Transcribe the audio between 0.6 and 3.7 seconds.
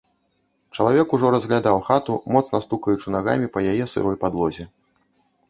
Чалавек ужо разглядаў хату, моцна стукаючы нагамі па